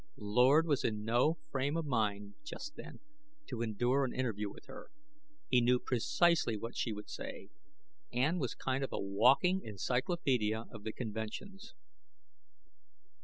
[0.17, 3.01] Lord was in no frame of mind, just then,
[3.45, 4.89] to endure an interview with her.
[5.47, 7.49] He knew precisely what she would say;
[8.11, 11.75] Ann was a kind of walking encyclopedia of the conventions.